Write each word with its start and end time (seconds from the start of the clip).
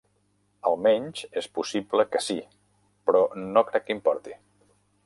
Almenys, 0.69 1.21
és 1.41 1.49
possible 1.59 2.07
que 2.15 2.23
sí, 2.29 2.39
però 3.11 3.23
no 3.47 3.67
crec 3.71 3.87
que 3.89 3.99
importi. 4.01 4.39